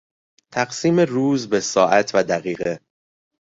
[0.53, 2.79] تقسیم روز به ساعت و دقیقه